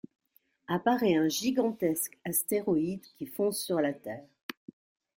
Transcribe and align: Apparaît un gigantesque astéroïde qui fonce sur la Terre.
Apparaît 0.67 1.13
un 1.13 1.29
gigantesque 1.29 2.17
astéroïde 2.25 3.05
qui 3.19 3.27
fonce 3.27 3.59
sur 3.61 3.79
la 3.79 3.93
Terre. 3.93 4.25